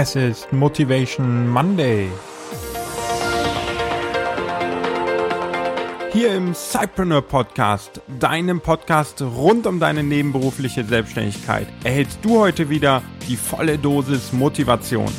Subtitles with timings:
[0.00, 2.08] Es ist Motivation Monday.
[6.12, 13.02] Hier im Cypreneur Podcast, deinem Podcast rund um deine nebenberufliche Selbstständigkeit, erhältst du heute wieder
[13.26, 15.10] die volle Dosis Motivation.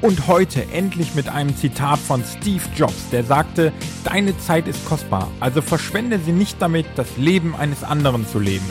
[0.00, 5.30] Und heute endlich mit einem Zitat von Steve Jobs, der sagte, deine Zeit ist kostbar,
[5.38, 8.68] also verschwende sie nicht damit, das Leben eines anderen zu leben.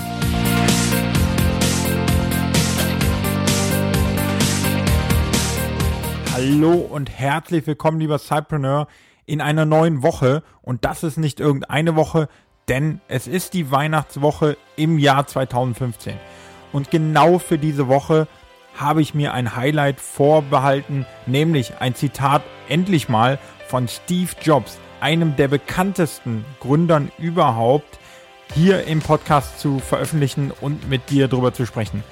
[6.46, 8.88] Hallo und herzlich willkommen, lieber Cypreneur,
[9.26, 10.44] in einer neuen Woche.
[10.62, 12.28] Und das ist nicht irgendeine Woche,
[12.68, 16.16] denn es ist die Weihnachtswoche im Jahr 2015.
[16.74, 18.28] Und genau für diese Woche
[18.76, 23.40] habe ich mir ein Highlight vorbehalten, nämlich ein Zitat endlich mal
[23.70, 28.00] von Steve Jobs, einem der bekanntesten Gründern überhaupt,
[28.54, 32.04] hier im Podcast zu veröffentlichen und mit dir darüber zu sprechen.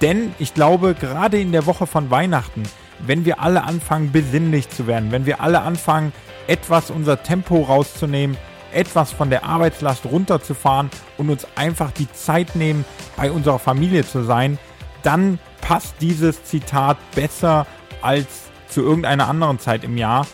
[0.00, 2.64] Denn ich glaube, gerade in der Woche von Weihnachten,
[3.00, 6.12] wenn wir alle anfangen, besinnlich zu werden, wenn wir alle anfangen,
[6.46, 8.36] etwas unser Tempo rauszunehmen,
[8.72, 12.84] etwas von der Arbeitslast runterzufahren und uns einfach die Zeit nehmen,
[13.16, 14.58] bei unserer Familie zu sein,
[15.02, 17.66] dann passt dieses Zitat besser
[18.02, 18.26] als
[18.68, 20.26] zu irgendeiner anderen Zeit im Jahr.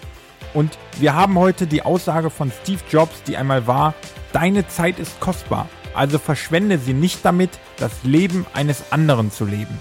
[0.54, 3.94] Und wir haben heute die Aussage von Steve Jobs, die einmal war,
[4.32, 9.78] deine Zeit ist kostbar, also verschwende sie nicht damit, das Leben eines anderen zu leben.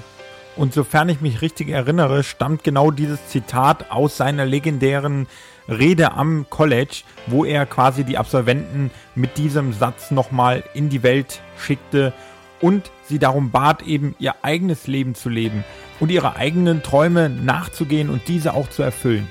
[0.55, 5.27] Und sofern ich mich richtig erinnere, stammt genau dieses Zitat aus seiner legendären
[5.69, 11.41] Rede am College, wo er quasi die Absolventen mit diesem Satz nochmal in die Welt
[11.57, 12.13] schickte
[12.59, 15.63] und sie darum bat, eben ihr eigenes Leben zu leben
[15.99, 19.27] und ihre eigenen Träume nachzugehen und diese auch zu erfüllen.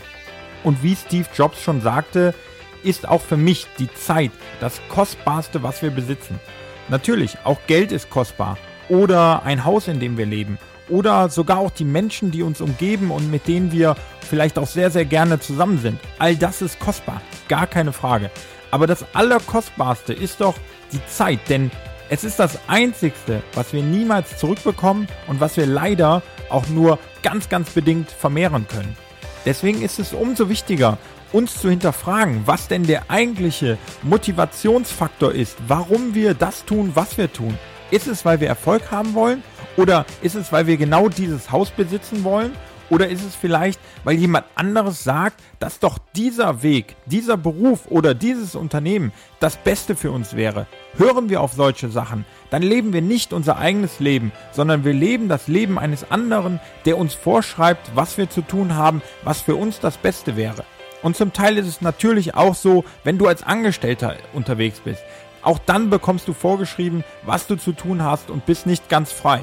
[0.65, 2.35] Und wie Steve Jobs schon sagte,
[2.83, 6.41] ist auch für mich die Zeit das Kostbarste, was wir besitzen.
[6.89, 8.57] Natürlich, auch Geld ist kostbar
[8.89, 10.59] oder ein Haus, in dem wir leben
[10.91, 13.97] oder sogar auch die Menschen, die uns umgeben und mit denen wir
[14.29, 15.99] vielleicht auch sehr, sehr gerne zusammen sind.
[16.19, 18.31] All das ist kostbar, gar keine Frage.
[18.71, 20.55] Aber das Allerkostbarste ist doch
[20.93, 21.71] die Zeit, denn
[22.09, 27.49] es ist das Einzigste, was wir niemals zurückbekommen und was wir leider auch nur ganz,
[27.49, 28.97] ganz bedingt vermehren können.
[29.45, 30.99] Deswegen ist es umso wichtiger,
[31.33, 37.33] uns zu hinterfragen, was denn der eigentliche Motivationsfaktor ist, warum wir das tun, was wir
[37.33, 37.57] tun.
[37.91, 39.43] Ist es, weil wir Erfolg haben wollen?
[39.77, 42.53] Oder ist es, weil wir genau dieses Haus besitzen wollen?
[42.89, 48.15] Oder ist es vielleicht, weil jemand anderes sagt, dass doch dieser Weg, dieser Beruf oder
[48.15, 50.67] dieses Unternehmen das Beste für uns wäre?
[50.97, 55.29] Hören wir auf solche Sachen, dann leben wir nicht unser eigenes Leben, sondern wir leben
[55.29, 59.79] das Leben eines anderen, der uns vorschreibt, was wir zu tun haben, was für uns
[59.79, 60.65] das Beste wäre.
[61.03, 65.03] Und zum Teil ist es natürlich auch so, wenn du als Angestellter unterwegs bist.
[65.43, 69.43] Auch dann bekommst du vorgeschrieben, was du zu tun hast und bist nicht ganz frei.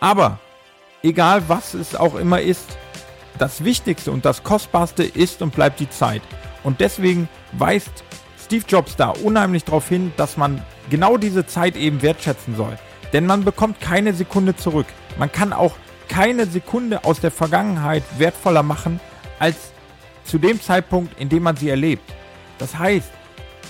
[0.00, 0.38] Aber
[1.02, 2.76] egal was es auch immer ist,
[3.38, 6.22] das Wichtigste und das Kostbarste ist und bleibt die Zeit.
[6.62, 8.04] Und deswegen weist
[8.44, 12.76] Steve Jobs da unheimlich darauf hin, dass man genau diese Zeit eben wertschätzen soll.
[13.12, 14.86] Denn man bekommt keine Sekunde zurück.
[15.16, 15.76] Man kann auch
[16.08, 19.00] keine Sekunde aus der Vergangenheit wertvoller machen
[19.38, 19.56] als
[20.24, 22.12] zu dem Zeitpunkt, in dem man sie erlebt.
[22.58, 23.10] Das heißt,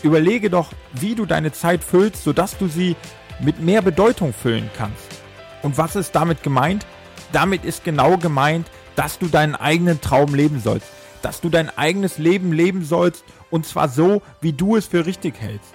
[0.05, 2.97] überlege doch, wie du deine Zeit füllst, sodass du sie
[3.41, 5.21] mit mehr Bedeutung füllen kannst.
[5.63, 6.87] Und was ist damit gemeint?
[7.33, 8.67] Damit ist genau gemeint,
[8.97, 10.89] dass du deinen eigenen Traum leben sollst.
[11.23, 15.35] Dass du dein eigenes Leben leben sollst und zwar so, wie du es für richtig
[15.41, 15.75] hältst.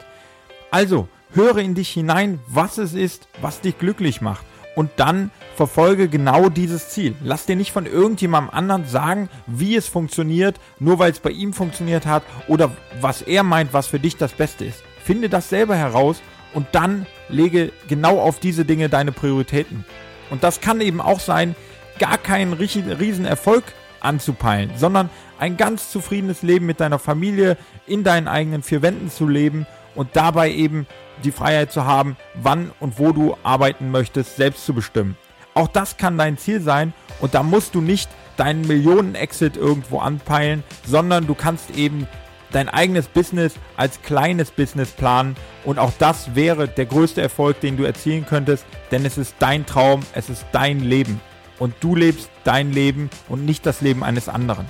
[0.71, 4.45] Also, höre in dich hinein, was es ist, was dich glücklich macht.
[4.75, 7.15] Und dann verfolge genau dieses Ziel.
[7.23, 11.53] Lass dir nicht von irgendjemandem anderen sagen, wie es funktioniert, nur weil es bei ihm
[11.53, 14.83] funktioniert hat oder was er meint, was für dich das Beste ist.
[15.03, 16.21] Finde das selber heraus
[16.53, 19.85] und dann lege genau auf diese Dinge deine Prioritäten.
[20.29, 21.55] Und das kann eben auch sein,
[21.99, 23.63] gar keinen riesen Erfolg
[24.01, 25.09] anzupeilen, sondern
[25.39, 27.57] ein ganz zufriedenes Leben mit deiner Familie
[27.87, 29.65] in deinen eigenen vier Wänden zu leben
[29.95, 30.87] und dabei eben
[31.23, 35.17] die Freiheit zu haben, wann und wo du arbeiten möchtest, selbst zu bestimmen.
[35.53, 40.63] Auch das kann dein Ziel sein und da musst du nicht deinen Millionen-Exit irgendwo anpeilen,
[40.85, 42.07] sondern du kannst eben
[42.51, 47.77] dein eigenes Business als kleines Business planen und auch das wäre der größte Erfolg, den
[47.77, 51.21] du erzielen könntest, denn es ist dein Traum, es ist dein Leben
[51.59, 54.69] und du lebst dein Leben und nicht das Leben eines anderen.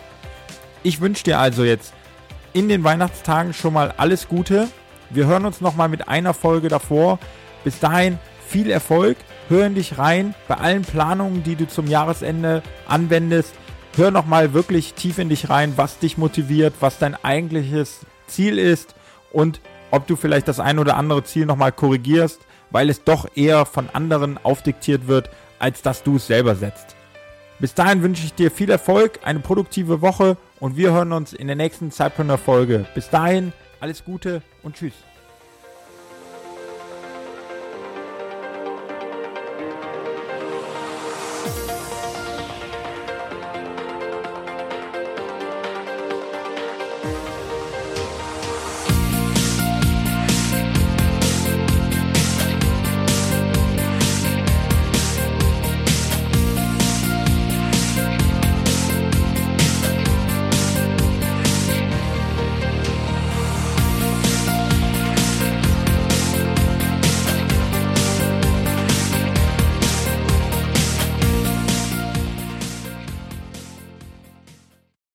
[0.84, 1.94] Ich wünsche dir also jetzt
[2.54, 4.68] in den Weihnachtstagen schon mal alles Gute.
[5.10, 7.20] Wir hören uns nochmal mit einer Folge davor.
[7.64, 9.18] Bis dahin viel Erfolg.
[9.50, 13.54] Hör in dich rein bei allen Planungen, die du zum Jahresende anwendest
[13.98, 18.96] hör nochmal wirklich tief in dich rein, was dich motiviert, was dein eigentliches Ziel ist
[19.32, 19.62] und
[19.92, 22.42] ob du vielleicht das ein oder andere Ziel nochmal korrigierst,
[22.72, 25.30] weil es doch eher von anderen aufdiktiert wird,
[25.60, 26.96] als dass du es selber setzt.
[27.60, 31.48] Bis dahin wünsche ich dir viel Erfolg, eine produktive Woche und wir hören uns in
[31.48, 32.86] der nächsten Zeitpreneur Folge.
[32.94, 34.94] Bis dahin, alles Gute und tschüss.